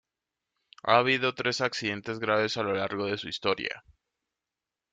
Ha 0.81 0.97
habido 0.97 1.35
tres 1.35 1.61
accidentes 1.61 2.17
graves 2.17 2.57
a 2.57 2.63
lo 2.63 2.73
largo 2.73 3.05
de 3.05 3.19
su 3.19 3.29
historia. 3.29 3.83